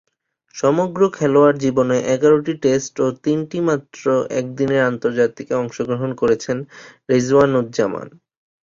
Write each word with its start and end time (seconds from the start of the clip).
সমগ্র 0.55 1.01
খেলোয়াড়ী 1.17 1.57
জীবনে 1.63 1.97
এগারোটি 2.15 2.53
টেস্ট 2.63 2.93
ও 2.99 3.17
তিনটিমাত্র 3.23 4.03
একদিনের 4.39 4.81
আন্তর্জাতিকে 4.91 5.53
অংশগ্রহণ 5.55 6.11
করেছেন 6.21 6.57
রিজওয়ান-উজ-জামান। 7.09 8.07